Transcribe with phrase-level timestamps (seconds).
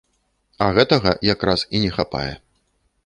[0.67, 2.29] А гэтага якраз і не хапае.